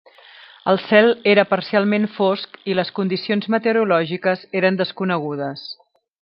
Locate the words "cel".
0.85-1.09